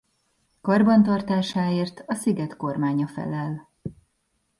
[0.61, 3.69] Karbantartásáért a sziget kormánya felel.